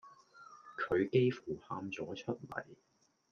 [0.79, 2.65] 佢幾乎喊咗出嚟